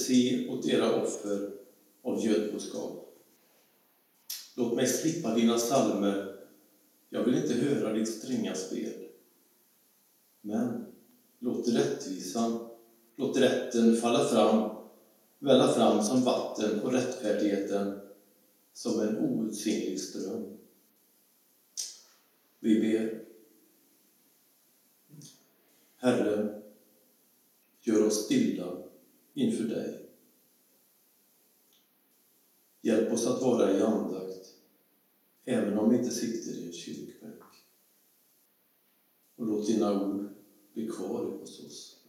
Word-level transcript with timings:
se 0.00 0.48
åt 0.48 0.66
era 0.66 1.02
offer 1.02 1.50
av 2.02 2.26
gödboskap. 2.26 3.16
Låt 4.56 4.74
mig 4.74 4.86
slippa 4.86 5.34
dina 5.34 5.58
salmer. 5.58 6.36
Jag 7.08 7.24
vill 7.24 7.34
inte 7.34 7.54
höra 7.54 7.92
ditt 7.92 8.08
stränga 8.08 8.54
spel. 8.54 9.08
Men 10.40 10.86
låt 11.38 11.68
rättvisan, 11.68 12.68
låt 13.16 13.36
rätten 13.36 13.96
falla 13.96 14.24
fram, 14.24 14.70
välla 15.38 15.72
fram 15.72 16.02
som 16.02 16.22
vatten 16.24 16.80
och 16.80 16.92
rättfärdigheten 16.92 18.00
som 18.72 19.00
en 19.00 19.18
outsinlig 19.18 20.00
ström. 20.00 20.58
Vi 22.60 22.80
ber. 22.80 23.24
Herre, 25.96 26.62
gör 27.80 28.06
oss 28.06 28.24
stilla 28.24 28.89
inför 29.34 29.64
dig. 29.64 30.06
Hjälp 32.82 33.12
oss 33.12 33.26
att 33.26 33.42
vara 33.42 33.72
i 33.78 33.82
andakt, 33.82 34.54
även 35.44 35.78
om 35.78 35.90
vi 35.90 35.96
inte 35.96 36.10
sitter 36.10 36.52
i 36.52 36.66
en 36.66 36.72
kyrkbänk. 36.72 37.42
Och 39.36 39.46
låt 39.46 39.66
dina 39.66 40.04
ord 40.04 40.28
bli 40.72 40.88
kvar 40.88 41.24
hos 41.24 41.60
oss. 41.60 41.99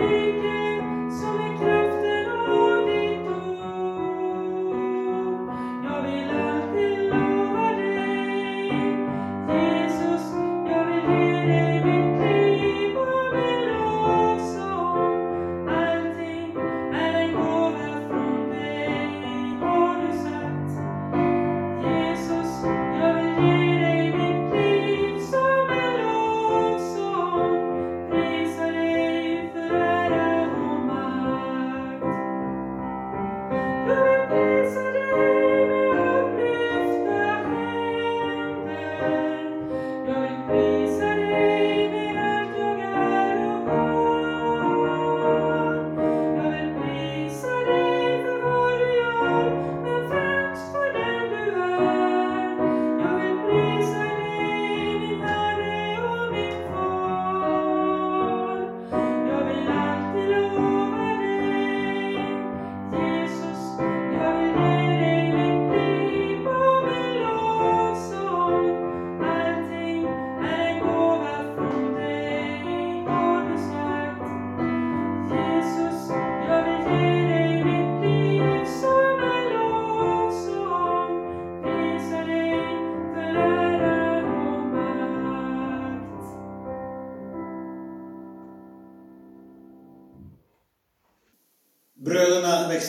ninguém. 0.00 0.63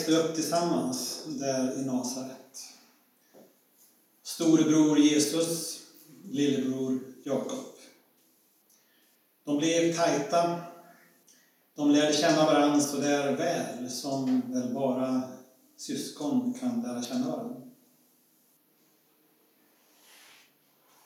Växte 0.06 0.28
upp 0.28 0.34
tillsammans 0.34 1.22
där 1.26 1.78
i 1.78 1.84
Nasaret. 1.84 2.60
Storebror 4.22 4.98
Jesus, 4.98 5.80
lillebror 6.30 7.00
Jakob. 7.24 7.74
De 9.44 9.58
blev 9.58 9.96
tajta. 9.96 10.60
De 11.74 11.90
lärde 11.90 12.12
känna 12.12 12.44
varandra 12.44 12.80
så 12.80 12.96
där 12.96 13.36
väl 13.36 13.90
som 13.90 14.42
väl 14.52 14.74
bara 14.74 15.22
syskon 15.76 16.54
kan 16.60 16.82
lära 16.82 17.02
känna 17.02 17.30
varandra. 17.30 17.56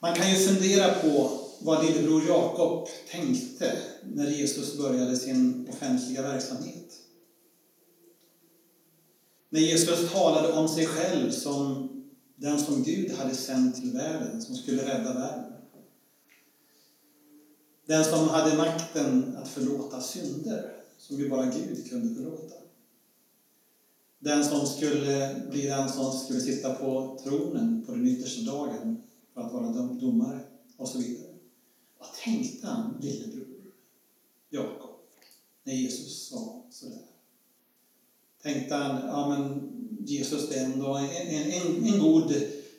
Man 0.00 0.14
kan 0.14 0.30
ju 0.30 0.36
fundera 0.36 0.94
på 0.94 1.40
vad 1.60 1.84
lillebror 1.84 2.22
Jakob 2.28 2.88
tänkte 3.10 3.78
när 4.02 4.30
Jesus 4.30 4.78
började 4.78 5.16
sin 5.16 5.68
offentliga 5.68 6.22
verksamhet. 6.22 6.99
När 9.52 9.60
Jesus 9.60 10.12
talade 10.12 10.52
om 10.52 10.68
sig 10.68 10.86
själv 10.86 11.30
som 11.30 11.88
den 12.36 12.60
som 12.60 12.82
Gud 12.82 13.12
hade 13.12 13.34
sänt 13.34 13.76
till 13.76 13.92
världen, 13.92 14.42
som 14.42 14.54
skulle 14.54 14.82
rädda 14.82 15.14
världen. 15.14 15.52
Den 17.86 18.04
som 18.04 18.28
hade 18.28 18.56
makten 18.56 19.36
att 19.36 19.48
förlåta 19.48 20.00
synder, 20.00 20.72
som 20.98 21.16
ju 21.16 21.28
bara 21.28 21.46
Gud 21.46 21.90
kunde 21.90 22.14
förlåta. 22.14 22.54
Den 24.18 24.44
som 24.44 24.66
skulle 24.66 25.42
bli 25.50 25.66
den 25.66 25.88
som 25.88 26.12
skulle 26.12 26.40
sitta 26.40 26.74
på 26.74 27.18
tronen 27.24 27.84
på 27.86 27.92
den 27.92 28.06
yttersta 28.06 28.52
dagen 28.52 29.02
för 29.34 29.40
att 29.40 29.52
vara 29.52 29.72
domare 30.00 30.40
och 30.76 30.88
så 30.88 30.98
vidare. 30.98 31.34
Vad 31.98 32.08
tänkte 32.24 32.66
han, 32.66 32.98
lillebror 33.00 33.46
Jakob, 34.50 34.90
när 35.64 35.74
Jesus 35.74 36.28
sa 36.28 36.62
sådär? 36.70 37.09
Tänkte 38.42 38.74
han, 38.74 39.08
ja 39.08 39.28
men 39.28 39.70
Jesus 40.06 40.48
det 40.48 40.54
är 40.54 40.64
ändå 40.64 40.94
en, 40.94 41.06
en, 41.06 41.84
en, 41.84 41.98
god 41.98 42.34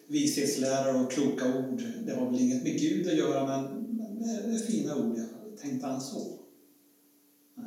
vishetslärare 0.08 1.04
och 1.04 1.12
kloka 1.12 1.58
ord. 1.58 1.84
Det 2.06 2.14
har 2.14 2.32
väl 2.32 2.42
inget 2.42 2.64
med 2.64 2.80
Gud 2.80 3.08
att 3.08 3.18
göra 3.18 3.46
men, 3.46 3.84
men 3.98 4.20
det 4.20 4.56
är 4.56 4.60
fina 4.60 4.96
ord 4.96 5.18
Ja. 5.18 5.24
Tänkte 5.62 5.88
han 5.88 6.02
så? 6.02 6.40
Nej. 7.56 7.66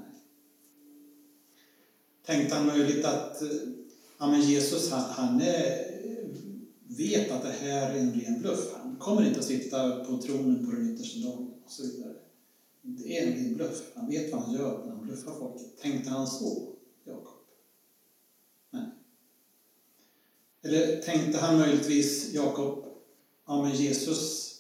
Tänkte 2.27 2.55
han 2.55 2.67
möjligt 2.67 3.05
att 3.05 3.43
eh, 3.43 3.49
ja, 4.19 4.27
men 4.27 4.41
Jesus 4.41 4.91
han, 4.91 5.03
han 5.11 5.41
är, 5.41 5.95
vet 6.97 7.31
att 7.31 7.43
det 7.43 7.55
här 7.61 7.91
är 7.91 7.99
en 7.99 8.21
ren 8.21 8.41
bluff. 8.41 8.75
Han 8.83 8.97
kommer 8.97 9.27
inte 9.27 9.39
att 9.39 9.45
sitta 9.45 10.05
på 10.05 10.19
tronen 10.19 10.67
på 10.67 10.73
den 10.73 10.95
yttersta 10.95 11.29
dagen 11.29 11.51
och 11.65 11.71
så 11.71 11.83
vidare. 11.83 12.15
Det 12.83 13.19
är 13.19 13.27
en 13.27 13.33
ren 13.33 13.55
bluff. 13.55 13.83
Han 13.95 14.09
vet 14.11 14.33
vad 14.33 14.43
han 14.43 14.55
gör 14.55 14.85
när 14.85 14.93
han 14.93 15.07
bluffar 15.07 15.33
folk. 15.39 15.81
Tänkte 15.83 16.11
han 16.11 16.27
så, 16.27 16.73
Jakob? 17.05 17.45
Nej. 18.71 18.87
Eller 20.65 21.03
tänkte 21.03 21.39
han 21.39 21.59
möjligtvis, 21.59 22.35
Jakob, 22.35 22.85
ja 23.47 23.63
men 23.63 23.77
Jesus, 23.77 24.55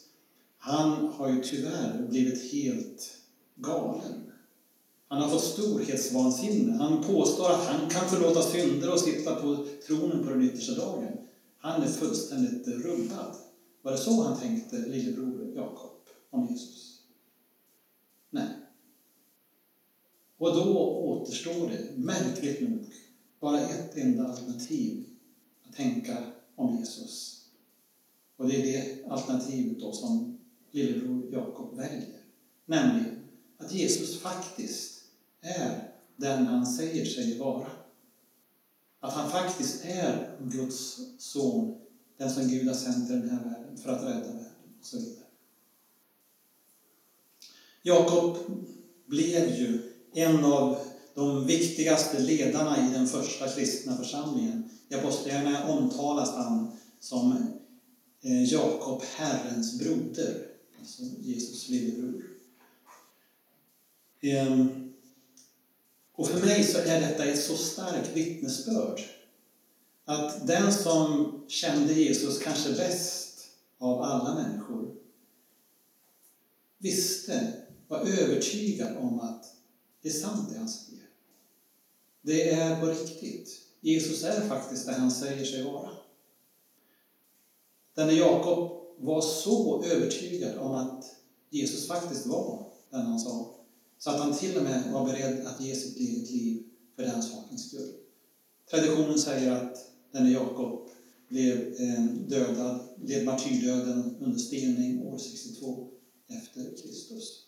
han 0.58 1.08
har 1.08 1.28
ju 1.28 1.42
tyvärr 1.42 2.06
blivit 2.08 2.52
helt 2.52 3.16
galen. 3.54 4.32
Han 5.08 5.22
har 5.22 5.28
fått 5.28 5.44
storhetsvansinne. 5.44 6.72
Han 6.72 7.02
påstår 7.02 7.50
att 7.50 7.66
han 7.66 7.90
kan 7.90 8.08
förlåta 8.08 8.42
synder 8.42 8.92
och 8.92 9.00
sitta 9.00 9.34
på 9.34 9.66
tronen 9.86 10.24
på 10.24 10.30
den 10.30 10.42
yttersta 10.42 10.74
dagen. 10.74 11.12
Han 11.58 11.82
är 11.82 11.86
fullständigt 11.86 12.68
rubbad. 12.68 13.36
Var 13.82 13.92
det 13.92 13.98
så 13.98 14.22
han 14.22 14.40
tänkte, 14.40 14.76
lillebror 14.76 15.52
Jakob, 15.54 15.90
om 16.30 16.46
Jesus? 16.46 17.00
Nej. 18.30 18.48
Och 20.38 20.54
då 20.54 20.78
återstår 20.88 21.68
det, 21.68 21.96
märkligt 21.96 22.60
nog, 22.60 22.86
bara 23.40 23.60
ett 23.60 23.96
enda 23.96 24.28
alternativ 24.28 25.04
tänka 25.76 26.16
om 26.56 26.76
Jesus. 26.78 27.44
Och 28.36 28.48
det 28.48 28.56
är 28.56 28.62
det 28.62 29.10
alternativet 29.10 29.80
då 29.80 29.92
som 29.92 30.38
lillebror 30.70 31.32
Jakob 31.32 31.76
väljer. 31.76 32.20
Nämligen 32.66 33.24
att 33.58 33.72
Jesus 33.72 34.20
faktiskt 34.20 35.02
är 35.40 35.92
den 36.16 36.46
han 36.46 36.66
säger 36.66 37.04
sig 37.04 37.38
vara. 37.38 37.66
Att 39.00 39.12
han 39.12 39.30
faktiskt 39.30 39.84
är 39.84 40.36
Guds 40.40 41.00
son, 41.18 41.78
den 42.16 42.30
som 42.30 42.48
Gud 42.48 42.68
har 42.68 42.74
sänt 42.74 43.08
till 43.08 43.20
den 43.20 43.30
här 43.30 43.44
världen 43.44 43.76
för 43.76 43.90
att 43.90 44.02
rädda 44.02 44.32
världen 44.32 44.74
och 44.80 44.86
så 44.86 44.98
vidare. 44.98 45.24
Jakob 47.82 48.36
blev 49.06 49.54
ju 49.54 49.92
en 50.14 50.44
av 50.44 50.78
de 51.14 51.46
viktigaste 51.46 52.22
ledarna 52.22 52.88
i 52.88 52.92
den 52.92 53.06
första 53.06 53.48
kristna 53.48 53.96
församlingen. 53.96 54.70
I 54.88 54.94
Apostlagärningarna 54.94 55.68
omtalas 55.68 56.34
han 56.34 56.72
som 57.00 57.32
eh, 58.22 58.44
Jakob, 58.44 59.02
Herrens 59.16 59.78
broder, 59.78 60.46
alltså 60.80 61.02
Jesus 61.02 61.68
lillebror. 61.68 62.24
Ehm, 64.20 64.92
och 66.12 66.28
för 66.28 66.46
mig 66.46 66.64
så 66.64 66.78
är 66.78 67.00
detta 67.00 67.24
ett 67.24 67.42
så 67.42 67.56
starkt 67.56 68.16
vittnesbörd 68.16 69.00
att 70.04 70.46
den 70.46 70.72
som 70.72 71.32
kände 71.48 71.92
Jesus 71.92 72.38
kanske 72.38 72.72
bäst 72.72 73.46
av 73.78 74.02
alla 74.02 74.34
människor 74.34 74.94
visste, 76.78 77.52
var 77.88 78.00
övertygad 78.00 78.96
om 78.96 79.20
att 79.20 79.44
det 80.02 80.08
är 80.08 80.12
sant 80.12 80.48
det 80.52 80.58
han 80.58 80.68
säger. 80.68 81.04
Det 82.22 82.50
är 82.50 82.80
på 82.80 82.86
riktigt. 82.86 83.63
Jesus 83.84 84.24
är 84.24 84.48
faktiskt 84.48 84.86
det 84.86 84.92
han 84.92 85.10
säger 85.10 85.44
sig 85.44 85.62
vara. 85.62 85.90
Denne 87.94 88.12
Jakob 88.12 88.70
var 88.98 89.20
så 89.20 89.84
övertygad 89.84 90.58
om 90.58 90.74
att 90.74 91.04
Jesus 91.50 91.86
faktiskt 91.88 92.26
var 92.26 92.66
den 92.90 93.00
han 93.00 93.20
sa, 93.20 93.54
så 93.98 94.10
att 94.10 94.20
han 94.20 94.36
till 94.36 94.56
och 94.56 94.62
med 94.62 94.92
var 94.92 95.06
beredd 95.06 95.46
att 95.46 95.60
ge 95.60 95.74
sitt 95.74 95.96
eget 95.96 96.30
liv 96.30 96.62
för 96.96 97.02
den 97.02 97.22
sakens 97.22 97.68
skull. 97.68 97.92
Traditionen 98.70 99.18
säger 99.18 99.52
att 99.52 99.76
denne 100.12 100.30
Jakob 100.30 100.88
blev 101.28 101.74
eh, 101.80 102.04
dödad, 102.04 102.80
led 103.04 103.24
martyrdöden 103.24 104.16
under 104.20 104.38
stening 104.38 105.06
år 105.06 105.18
62 105.18 105.88
efter 106.28 106.82
Kristus. 106.82 107.46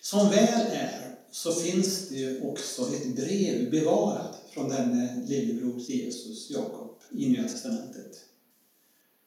Som 0.00 0.30
väl 0.30 0.66
är 0.70 1.13
så 1.34 1.52
finns 1.52 2.08
det 2.08 2.14
ju 2.14 2.40
också 2.40 2.94
ett 2.94 3.16
brev 3.16 3.70
bevarat 3.70 4.42
från 4.50 4.68
denne 4.68 5.26
lillebror 5.26 5.80
Jesus, 5.80 6.50
Jakob, 6.50 6.90
i 7.10 7.28
Nya 7.28 7.42
Testamentet. 7.42 8.24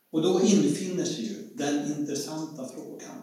Och 0.09 0.21
då 0.21 0.41
infinner 0.41 1.05
sig 1.05 1.25
ju 1.25 1.47
den 1.53 1.99
intressanta 1.99 2.67
frågan. 2.67 3.15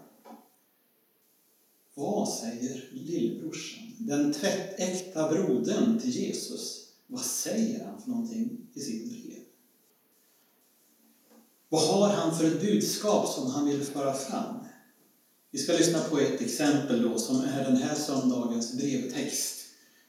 Vad 1.94 2.28
säger 2.28 2.90
lillebrorsan, 2.92 3.94
den 3.98 4.32
tvättäkta 4.32 5.28
brodern 5.28 5.98
till 5.98 6.10
Jesus? 6.10 6.88
Vad 7.06 7.24
säger 7.24 7.84
han 7.84 8.02
för 8.02 8.10
någonting 8.10 8.58
i 8.74 8.80
sitt 8.80 9.10
brev? 9.10 9.42
Vad 11.68 11.82
har 11.82 12.08
han 12.08 12.38
för 12.38 12.44
ett 12.44 12.60
budskap 12.60 13.28
som 13.28 13.50
han 13.50 13.68
vill 13.68 13.82
föra 13.82 14.14
fram? 14.14 14.56
Vi 15.54 15.60
ska 15.60 15.72
lyssna 15.72 16.00
på 16.00 16.18
ett 16.18 16.40
exempel 16.40 17.02
då 17.02 17.18
som 17.18 17.40
är 17.40 17.64
den 17.64 17.76
här 17.76 17.94
söndagens 17.94 18.72
brevtext 18.72 19.64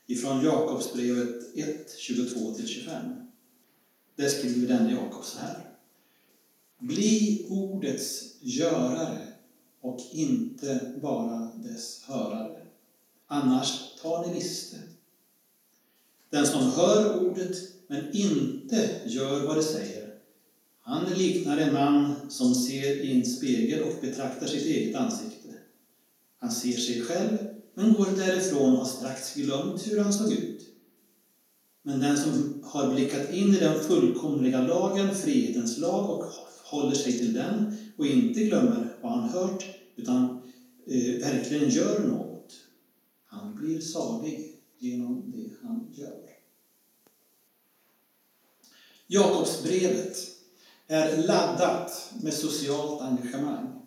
ifrån 0.05 0.43
Jakobsbrevet 0.43 1.55
1, 1.55 1.97
22-25. 1.99 3.25
Där 4.15 4.29
skriver 4.29 4.67
denne 4.67 4.91
Jakob 4.91 5.25
så 5.25 5.39
här. 5.39 5.69
Bli 6.79 7.45
ordets 7.49 8.23
görare 8.41 9.27
och 9.81 9.99
inte 10.11 10.93
bara 11.01 11.51
dess 11.55 12.03
hörare. 12.03 12.61
Annars 13.27 13.79
tar 14.01 14.27
ni 14.27 14.33
miste. 14.33 14.77
Den 16.29 16.47
som 16.47 16.71
hör 16.71 17.25
ordet 17.25 17.57
men 17.87 18.11
inte 18.15 18.89
gör 19.05 19.47
vad 19.47 19.55
det 19.55 19.63
säger, 19.63 20.04
han 20.87 21.13
liknar 21.13 21.57
en 21.57 21.73
man 21.73 22.15
som 22.29 22.55
ser 22.55 22.95
i 22.95 23.11
en 23.11 23.25
spegel 23.25 23.83
och 23.83 24.01
betraktar 24.01 24.47
sitt 24.47 24.65
eget 24.65 24.95
ansikte. 24.95 25.53
Han 26.39 26.51
ser 26.51 26.71
sig 26.71 27.01
själv, 27.01 27.37
men 27.73 27.93
går 27.93 28.05
därifrån 28.17 28.73
och 28.73 28.77
har 28.77 28.85
strax 28.85 29.35
glömt 29.35 29.87
hur 29.87 29.99
han 29.99 30.13
såg 30.13 30.31
ut. 30.31 30.61
Men 31.83 31.99
den 31.99 32.17
som 32.17 32.63
har 32.63 32.93
blickat 32.93 33.33
in 33.33 33.53
i 33.53 33.59
den 33.59 33.79
fullkomliga 33.79 34.61
lagen, 34.61 35.15
frihetens 35.15 35.77
lag, 35.77 36.09
och 36.09 36.25
håller 36.63 36.95
sig 36.95 37.17
till 37.17 37.33
den 37.33 37.77
och 37.97 38.07
inte 38.07 38.43
glömmer 38.43 38.95
vad 39.01 39.11
han 39.11 39.29
hört, 39.29 39.65
utan 39.95 40.41
eh, 40.87 41.19
verkligen 41.19 41.69
gör 41.69 41.99
något, 41.99 42.53
han 43.25 43.55
blir 43.55 43.81
salig 43.81 44.51
genom 44.79 45.31
det 45.35 45.49
han 45.61 45.87
gör. 45.93 46.29
Jakobsbrevet 49.07 50.34
är 50.87 51.17
laddat 51.17 52.13
med 52.21 52.33
socialt 52.33 53.01
engagemang. 53.01 53.81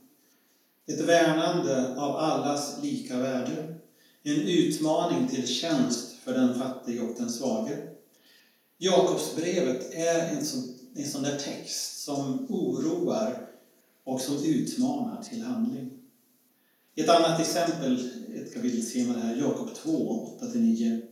Ett 0.86 1.00
värnande 1.00 1.96
av 1.96 2.16
allas 2.16 2.82
lika 2.82 3.18
värde. 3.18 3.74
En 4.22 4.40
utmaning 4.40 5.28
till 5.28 5.46
tjänst 5.46 6.12
för 6.24 6.34
den 6.34 6.58
fattige 6.58 7.00
och 7.00 7.14
den 7.18 7.30
svage. 7.30 7.78
Jakobsbrevet 8.78 9.94
är 9.94 10.36
en 10.36 10.44
sån, 10.44 10.78
en 10.94 11.08
sån 11.08 11.22
där 11.22 11.38
text 11.38 12.04
som 12.04 12.46
oroar 12.48 13.48
och 14.04 14.20
som 14.20 14.44
utmanar 14.44 15.22
till 15.22 15.42
handling. 15.42 15.90
Ett 16.96 17.08
annat 17.08 17.40
exempel, 17.40 18.10
ett 18.34 18.54
kapitel 18.54 18.82
senare 18.82 19.20
här, 19.20 19.36
Jakob 19.36 19.74
2, 19.74 20.38
8-9. 20.40 21.02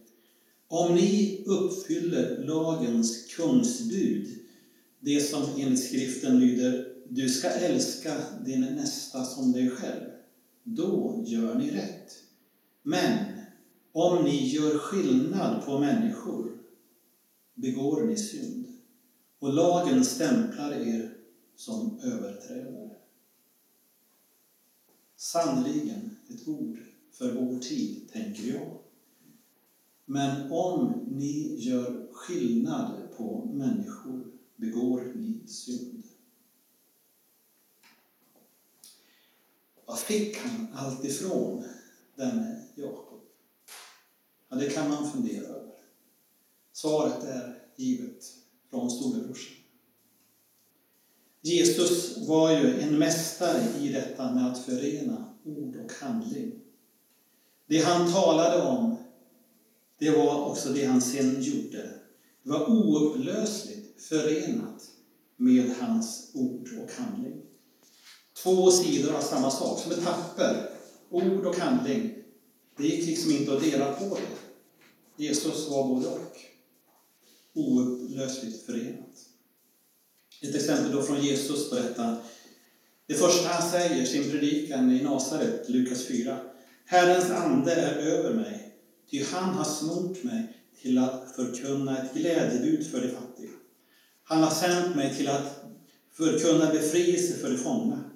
Om 0.68 0.94
ni 0.94 1.44
uppfyller 1.46 2.44
lagens 2.44 3.26
kungsbud, 3.26 4.45
det 5.00 5.20
som 5.20 5.42
enligt 5.56 5.84
skriften 5.84 6.40
lyder 6.40 6.96
du 7.08 7.28
ska 7.28 7.48
älska 7.48 8.14
din 8.44 8.60
nästa 8.60 9.24
som 9.24 9.52
dig 9.52 9.70
själv, 9.70 10.10
då 10.62 11.22
gör 11.26 11.54
ni 11.54 11.70
rätt. 11.70 12.12
Men 12.82 13.18
om 13.92 14.24
ni 14.24 14.46
gör 14.46 14.78
skillnad 14.78 15.64
på 15.64 15.78
människor 15.78 16.58
begår 17.54 18.06
ni 18.06 18.16
synd 18.16 18.66
och 19.38 19.52
lagen 19.52 20.04
stämplar 20.04 20.72
er 20.72 21.16
som 21.56 22.00
överträdare. 22.02 22.90
Sannerligen 25.16 26.16
ett 26.28 26.48
ord 26.48 26.78
för 27.12 27.32
vår 27.32 27.58
tid, 27.58 28.08
tänker 28.12 28.54
jag. 28.54 28.78
Men 30.04 30.52
om 30.52 30.92
ni 31.08 31.56
gör 31.58 32.08
skillnad 32.12 32.92
på 33.16 33.50
människor 33.54 34.25
begår 34.56 35.12
ni 35.14 35.48
synd. 35.48 36.02
Vad 39.86 39.98
fick 39.98 40.36
han 40.36 40.66
allt 40.74 41.04
ifrån 41.04 41.64
denne 42.14 42.62
Jakob? 42.74 43.20
Ja, 44.48 44.56
det 44.56 44.70
kan 44.70 44.88
man 44.88 45.10
fundera 45.10 45.46
över. 45.46 45.74
Svaret 46.72 47.24
är 47.24 47.62
givet 47.76 48.24
från 48.70 48.90
storebrorsan. 48.90 49.56
Jesus 51.40 52.18
var 52.28 52.50
ju 52.50 52.80
en 52.80 52.98
mästare 52.98 53.62
i 53.80 53.88
detta 53.88 54.34
med 54.34 54.52
att 54.52 54.64
förena 54.64 55.34
ord 55.44 55.76
och 55.76 55.92
handling. 55.92 56.52
Det 57.66 57.78
han 57.78 58.12
talade 58.12 58.62
om, 58.62 58.96
det 59.98 60.10
var 60.10 60.50
också 60.50 60.72
det 60.72 60.84
han 60.84 61.00
sen 61.00 61.42
gjorde. 61.42 62.00
Det 62.42 62.50
var 62.50 62.70
oupplösligt 62.70 63.85
förenat 63.98 64.82
med 65.36 65.74
hans 65.80 66.30
ord 66.34 66.68
och 66.82 66.90
handling. 66.92 67.42
Två 68.42 68.70
sidor 68.70 69.14
av 69.14 69.20
samma 69.20 69.50
sak, 69.50 69.80
som 69.80 69.92
ett 69.92 70.04
papper. 70.04 70.70
Ord 71.10 71.46
och 71.46 71.56
handling. 71.56 72.14
Det 72.76 72.86
gick 72.86 73.06
liksom 73.06 73.32
inte 73.32 73.52
att 73.52 73.62
dela 73.62 73.92
på 73.92 74.04
det. 74.14 75.24
Jesus 75.24 75.68
var 75.68 75.88
både 75.88 76.06
och. 76.06 76.36
Oupplösligt 77.54 78.66
förenat. 78.66 79.26
Ett 80.42 80.54
exempel 80.54 80.92
då 80.92 81.02
från 81.02 81.22
Jesus 81.22 81.70
berättar. 81.70 82.16
Det 83.06 83.14
första 83.14 83.48
han 83.48 83.70
säger, 83.70 84.06
sin 84.06 84.30
predikan 84.30 84.90
i 84.90 85.02
Nasaret, 85.02 85.68
Lukas 85.68 86.04
4. 86.04 86.38
Herrens 86.84 87.30
ande 87.30 87.72
är 87.72 87.96
över 87.96 88.34
mig, 88.34 88.74
ty 89.10 89.24
han 89.24 89.54
har 89.54 89.64
smort 89.64 90.24
mig 90.24 90.56
till 90.82 90.98
att 90.98 91.36
förkunna 91.36 92.02
ett 92.02 92.14
glädjebud 92.14 92.90
för 92.90 93.00
de 93.00 93.08
fattiga. 93.08 93.25
Han 94.28 94.42
har 94.42 94.50
sänt 94.50 94.96
mig 94.96 95.16
till 95.16 95.28
att 95.28 95.64
förkunna 96.12 96.72
befrielse 96.72 97.34
för 97.34 97.50
de 97.50 97.58
fångna, 97.58 98.10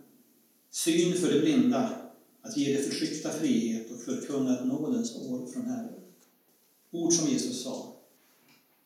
syn 0.70 1.14
för 1.14 1.32
de 1.32 1.40
blinda, 1.40 2.10
att 2.42 2.56
ge 2.56 2.76
de 2.76 2.82
förtryckta 2.82 3.30
frihet 3.30 3.90
och 3.90 4.00
förkunna 4.00 4.58
ett 4.58 4.66
nådens 4.66 5.16
år 5.16 5.46
från 5.46 5.66
Herren. 5.66 6.00
Ord 6.90 7.12
som 7.12 7.28
Jesus 7.28 7.62
sa 7.62 7.96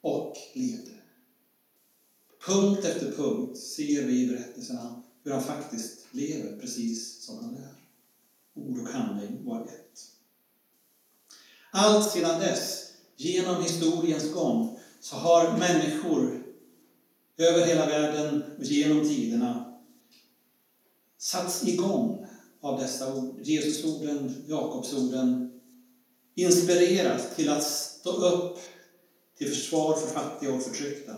och 0.01 0.37
levde. 0.55 0.91
Punkt 2.47 2.85
efter 2.85 3.13
punkt 3.13 3.59
ser 3.59 4.07
vi 4.07 4.23
i 4.23 4.27
berättelserna 4.27 5.03
hur 5.23 5.33
han 5.33 5.43
faktiskt 5.43 6.07
lever 6.11 6.61
precis 6.61 7.23
som 7.23 7.39
han 7.39 7.55
lär. 7.55 7.75
Ord 8.55 8.79
och 8.79 8.89
handling 8.89 9.45
var 9.45 9.61
ett. 9.61 10.01
Allt 11.71 12.11
sedan 12.11 12.41
dess, 12.41 12.93
genom 13.17 13.63
historiens 13.63 14.33
gång, 14.33 14.79
så 15.01 15.17
har 15.17 15.59
människor 15.59 16.44
över 17.37 17.67
hela 17.67 17.87
världen 17.87 18.43
och 18.59 18.65
genom 18.65 19.09
tiderna 19.09 19.75
satts 21.19 21.69
igång 21.69 22.27
av 22.61 22.81
dessa 22.81 23.15
ord. 23.15 23.41
Jesusorden, 23.43 24.45
Jakobsorden, 24.47 25.61
inspirerat 26.35 27.37
till 27.37 27.49
att 27.49 27.65
stå 27.65 28.11
upp 28.11 28.59
till 29.39 29.49
försvar 29.49 29.95
för 29.95 30.15
fattiga 30.15 30.55
och 30.55 30.63
förtryckta. 30.63 31.13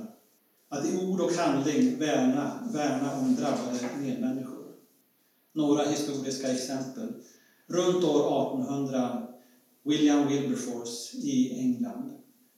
Att 0.68 0.86
i 0.86 0.96
ord 0.96 1.20
och 1.20 1.32
handling 1.32 1.98
värna, 1.98 2.68
värna 2.72 3.20
om 3.20 3.34
drabbade 3.34 3.88
medmänniskor. 4.00 4.66
Några 5.52 5.84
historiska 5.84 6.52
exempel. 6.52 7.12
Runt 7.66 8.04
år 8.04 8.52
1800 8.54 9.28
William 9.84 10.28
Wilberforce 10.28 11.16
i 11.16 11.60
England 11.60 12.15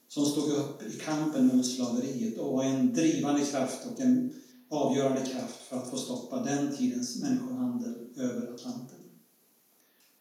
som 0.09 0.25
stod 0.25 0.51
upp 0.51 0.83
i 0.83 0.99
kampen 0.99 1.47
mot 1.47 1.65
slaveriet 1.65 2.37
och 2.37 2.53
var 2.53 2.63
en 2.63 2.93
drivande 2.93 3.45
kraft 3.45 3.79
och 3.91 3.99
en 3.99 4.33
avgörande 4.69 5.21
kraft 5.21 5.61
för 5.69 5.77
att 5.77 5.89
få 5.89 5.97
stoppa 5.97 6.43
den 6.43 6.77
tidens 6.77 7.21
människohandel 7.21 7.93
över 8.15 8.53
Atlanten. 8.53 8.97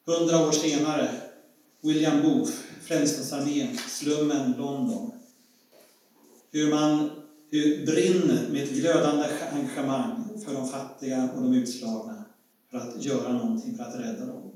Hundra 0.06 0.48
år 0.48 0.52
senare, 0.52 1.10
William 1.80 2.22
Booth, 2.22 2.52
Frälsningsarmén, 2.82 3.78
slummen 3.88 4.52
London. 4.52 5.12
Hur 6.50 6.70
man 6.70 7.10
hur 7.50 7.86
brinner 7.86 8.48
med 8.52 8.62
ett 8.62 8.72
glödande 8.72 9.26
engagemang 9.52 10.40
för 10.44 10.54
de 10.54 10.68
fattiga 10.68 11.30
och 11.36 11.42
de 11.42 11.54
utslagna 11.54 12.24
för 12.70 12.78
att 12.78 13.04
göra 13.04 13.32
någonting 13.32 13.76
för 13.76 13.84
att 13.84 14.00
rädda 14.00 14.26
dem. 14.26 14.52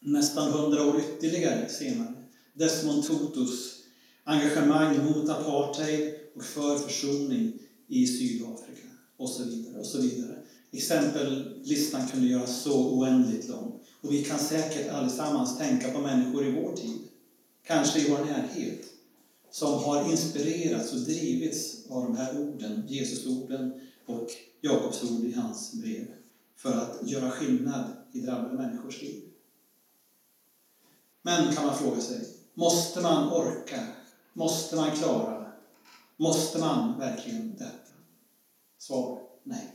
Nästan 0.00 0.52
hundra 0.52 0.86
år 0.86 1.00
ytterligare 1.00 1.68
senare, 1.68 2.14
Desmond 2.54 3.06
Tutus 3.06 3.77
engagemang 4.28 5.04
mot 5.04 5.28
apartheid 5.28 6.14
och 6.34 6.44
för 6.44 6.78
försoning 6.78 7.52
i 7.86 8.06
Sydafrika 8.06 8.88
och 9.16 9.28
så 9.28 9.44
vidare. 9.44 9.78
och 9.78 9.86
så 9.86 10.00
vidare. 10.00 10.38
Exempellistan 10.70 12.08
kunde 12.08 12.26
göras 12.26 12.62
så 12.62 12.90
oändligt 12.90 13.48
lång. 13.48 13.80
Och 14.00 14.12
vi 14.12 14.24
kan 14.24 14.38
säkert 14.38 14.92
allesammans 14.92 15.58
tänka 15.58 15.90
på 15.90 15.98
människor 15.98 16.46
i 16.46 16.50
vår 16.50 16.76
tid, 16.76 16.98
kanske 17.66 18.00
i 18.00 18.10
vår 18.10 18.18
närhet, 18.24 18.84
som 19.50 19.74
har 19.84 20.10
inspirerats 20.10 20.92
och 20.92 21.00
drivits 21.00 21.90
av 21.90 22.04
de 22.04 22.16
här 22.16 22.40
orden, 22.40 22.82
Jesusorden 22.88 23.80
och 24.06 24.28
Jakobs 24.60 25.02
ord 25.02 25.24
i 25.24 25.32
hans 25.32 25.72
brev, 25.72 26.06
för 26.56 26.72
att 26.72 27.00
göra 27.02 27.30
skillnad 27.30 27.84
i 28.12 28.20
drabbade 28.20 28.54
människors 28.54 29.02
liv. 29.02 29.22
Men 31.22 31.54
kan 31.54 31.66
man 31.66 31.78
fråga 31.78 32.00
sig, 32.00 32.20
måste 32.54 33.00
man 33.00 33.32
orka? 33.32 33.86
Måste 34.38 34.76
man 34.76 34.96
klara? 34.96 35.52
Måste 36.16 36.58
man 36.58 36.98
verkligen 36.98 37.56
detta? 37.58 37.92
Svar, 38.78 39.20
nej. 39.42 39.74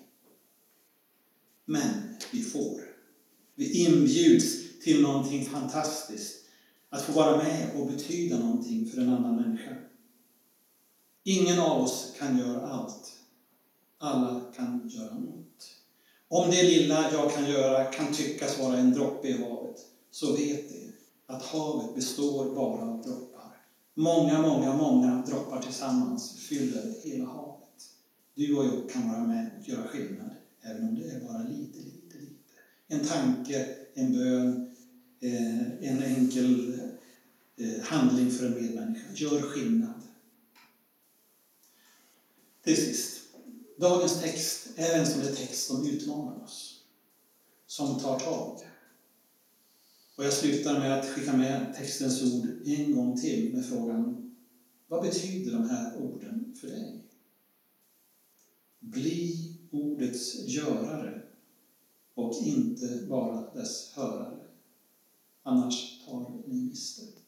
Men 1.65 2.17
vi 2.31 2.41
får. 2.41 2.81
Vi 3.55 3.85
inbjuds 3.85 4.79
till 4.83 5.01
någonting 5.01 5.45
fantastiskt. 5.45 6.45
Att 6.89 7.01
få 7.01 7.11
vara 7.11 7.37
med 7.37 7.75
och 7.75 7.87
betyda 7.87 8.39
någonting 8.39 8.89
för 8.89 9.01
en 9.01 9.09
annan 9.09 9.35
människa. 9.35 9.75
Ingen 11.23 11.59
av 11.59 11.81
oss 11.81 12.13
kan 12.19 12.37
göra 12.37 12.67
allt. 12.67 13.13
Alla 13.97 14.41
kan 14.55 14.89
göra 14.89 15.13
något. 15.13 15.71
Om 16.27 16.51
det 16.51 16.63
lilla 16.63 17.11
jag 17.11 17.33
kan 17.33 17.49
göra 17.49 17.83
kan 17.83 18.13
tyckas 18.13 18.59
vara 18.59 18.77
en 18.77 18.93
droppe 18.93 19.27
i 19.27 19.43
havet, 19.43 19.79
så 20.11 20.35
vet 20.35 20.69
det 20.69 20.91
att 21.25 21.43
havet 21.43 21.95
består 21.95 22.55
bara 22.55 22.81
av 22.81 23.01
droppar. 23.01 23.32
Många, 23.93 24.41
många, 24.41 24.75
många 24.75 25.25
droppar 25.27 25.61
tillsammans 25.61 26.39
fyller 26.39 26.93
hela 27.03 27.25
havet. 27.25 27.59
Du 28.35 28.55
och 28.55 28.65
jag 28.65 28.89
kan 28.89 29.09
vara 29.09 29.27
med 29.27 29.51
och 29.59 29.69
göra 29.69 29.87
skillnad, 29.87 30.29
även 30.61 30.89
om 30.89 30.95
det 30.95 31.09
är 31.09 31.19
bara 31.19 31.43
lite, 31.43 31.79
lite, 31.79 32.17
lite. 32.17 32.33
En 32.87 33.05
tanke, 33.05 33.75
en 33.93 34.13
bön, 34.13 34.75
eh, 35.19 35.89
en 35.89 36.03
enkel 36.03 36.79
eh, 37.57 37.81
handling 37.83 38.31
för 38.31 38.45
en 38.45 38.53
medmänniska 38.53 39.13
gör 39.13 39.41
skillnad. 39.41 40.01
Till 42.63 42.75
sist, 42.75 43.21
dagens 43.77 44.21
text 44.21 44.67
är 44.75 44.99
en 44.99 45.07
sån 45.07 45.21
där 45.21 45.35
text 45.35 45.67
som 45.67 45.87
utmanar 45.87 46.43
oss, 46.43 46.83
som 47.67 47.99
tar 47.99 48.19
tag. 48.19 48.59
Och 50.15 50.25
jag 50.25 50.33
slutar 50.33 50.79
med 50.79 50.99
att 50.99 51.05
skicka 51.05 51.37
med 51.37 51.73
textens 51.77 52.33
ord 52.33 52.47
en 52.65 52.95
gång 52.95 53.17
till 53.17 53.53
med 53.53 53.65
frågan 53.65 54.35
Vad 54.87 55.03
betyder 55.03 55.51
de 55.51 55.69
här 55.69 55.97
orden 55.97 56.55
för 56.61 56.67
dig? 56.67 57.05
Bli 58.79 59.57
ordets 59.71 60.47
görare 60.47 61.21
och 62.13 62.33
inte 62.43 63.05
bara 63.09 63.53
dess 63.53 63.93
hörare. 63.95 64.39
Annars 65.43 66.05
tar 66.05 66.43
ni 66.47 66.53
miste. 66.53 67.22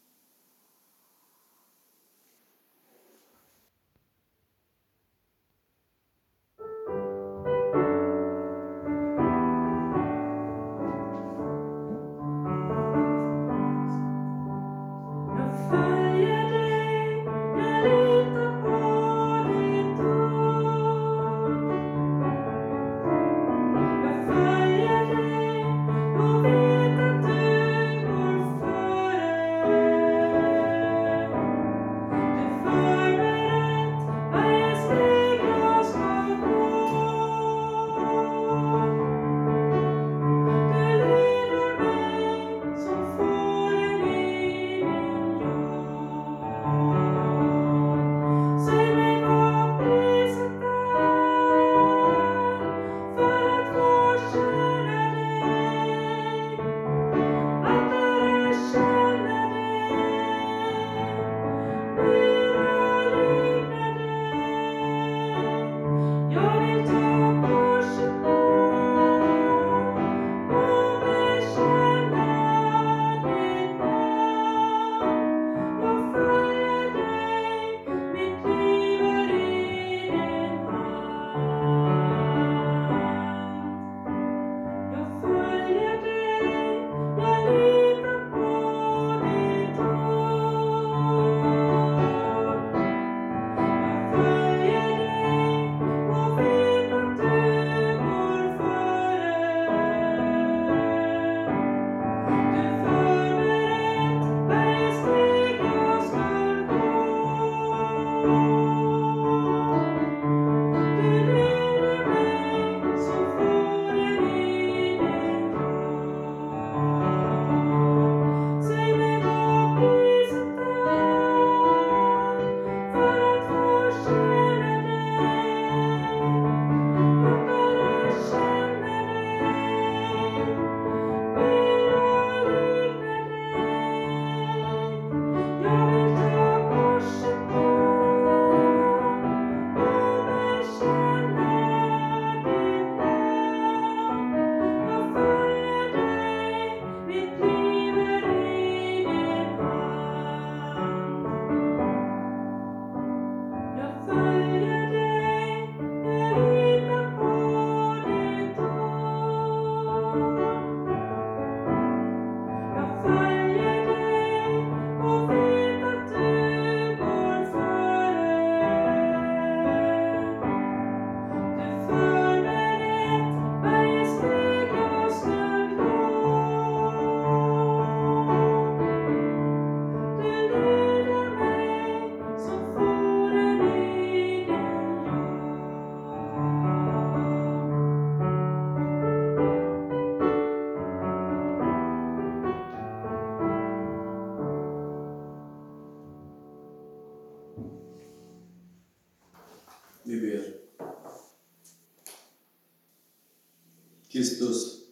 Kristus, 204.15 204.87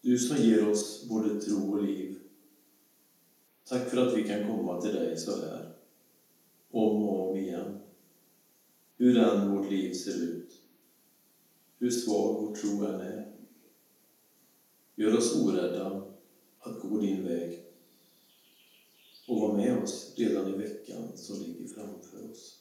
du 0.00 0.18
som 0.18 0.36
ger 0.36 0.68
oss 0.68 1.08
både 1.08 1.40
tro 1.40 1.72
och 1.72 1.82
liv. 1.82 2.18
Tack 3.64 3.90
för 3.90 3.96
att 3.96 4.16
vi 4.16 4.28
kan 4.28 4.46
komma 4.46 4.80
till 4.80 4.94
dig 4.94 5.16
så 5.16 5.30
här, 5.30 5.74
om 6.70 7.02
och 7.02 7.30
om 7.30 7.36
igen. 7.36 7.78
Hur 8.96 9.18
än 9.18 9.56
vårt 9.56 9.70
liv 9.70 9.92
ser 9.92 10.22
ut, 10.22 10.62
hur 11.78 11.90
svag 11.90 12.34
vår 12.34 12.56
tro 12.56 12.84
än 12.84 13.00
är. 13.00 13.32
Gör 14.94 15.16
oss 15.16 15.42
orädda 15.42 16.02
att 16.58 16.80
gå 16.80 17.00
din 17.00 17.24
väg 17.24 17.64
och 19.28 19.40
var 19.40 19.56
med 19.56 19.82
oss 19.82 20.12
redan 20.16 20.54
i 20.54 20.56
veckan 20.56 21.16
som 21.16 21.42
ligger 21.42 21.68
framför 21.68 22.30
oss. 22.30 22.55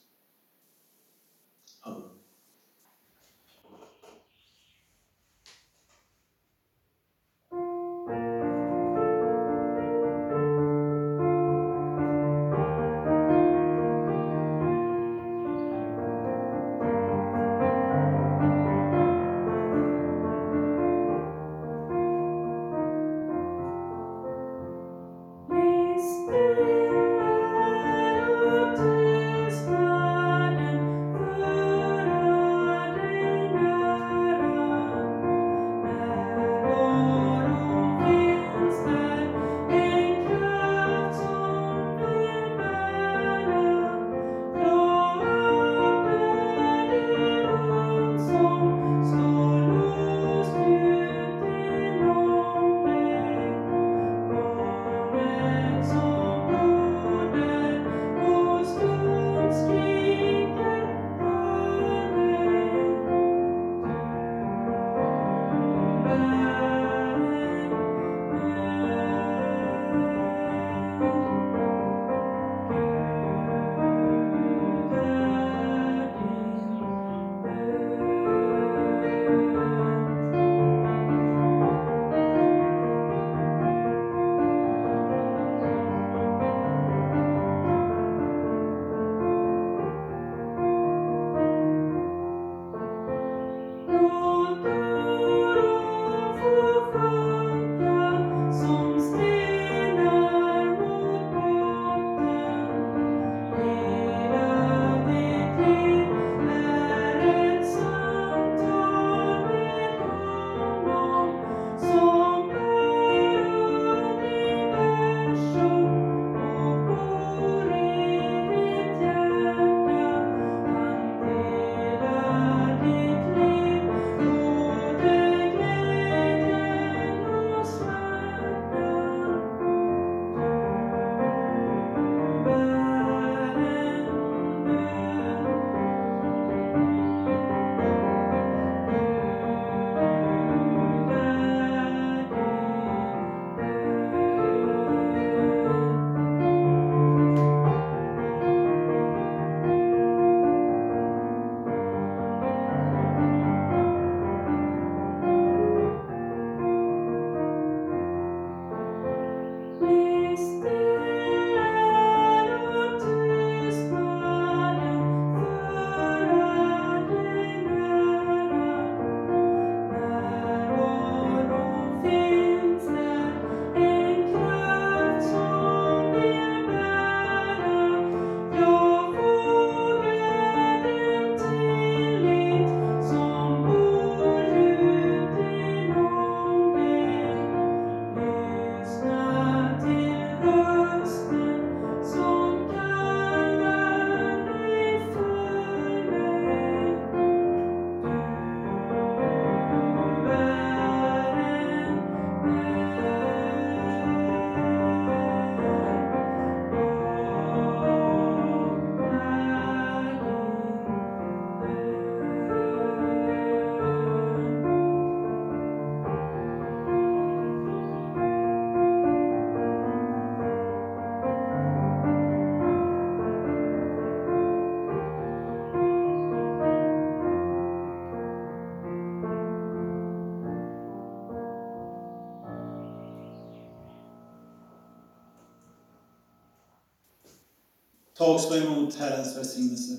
Ta 238.26 238.34
också 238.34 238.58
emot 238.58 238.96
Herrens 238.96 239.38
välsignelse. 239.38 239.98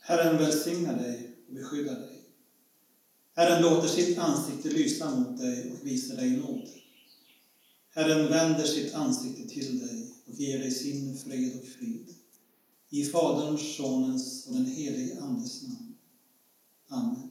Herren 0.00 0.38
välsignar 0.38 0.98
dig 0.98 1.36
och 1.48 1.54
beskyddar 1.54 2.00
dig. 2.00 2.24
Herren 3.36 3.62
låter 3.62 3.88
sitt 3.88 4.18
ansikte 4.18 4.68
lysa 4.68 5.14
mot 5.14 5.38
dig 5.38 5.72
och 5.72 5.86
visar 5.86 6.16
dig 6.16 6.30
nåd. 6.30 6.68
Herren 7.90 8.28
vänder 8.28 8.64
sitt 8.64 8.94
ansikte 8.94 9.48
till 9.48 9.78
dig 9.78 10.14
och 10.26 10.34
ger 10.34 10.58
dig 10.58 10.70
sin 10.70 11.18
fred 11.18 11.60
och 11.62 11.68
frid. 11.68 12.14
I 12.90 13.04
Faderns, 13.04 13.76
Sonens 13.76 14.46
och 14.46 14.54
den 14.54 14.66
helige 14.66 15.20
Andes 15.20 15.62
namn. 15.62 15.94
Amen. 16.88 17.29